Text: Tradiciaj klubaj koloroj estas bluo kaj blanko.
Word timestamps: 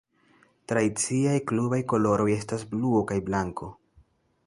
Tradiciaj 0.71 1.35
klubaj 1.53 1.79
koloroj 1.95 2.29
estas 2.39 2.67
bluo 2.75 3.07
kaj 3.13 3.23
blanko. 3.29 3.75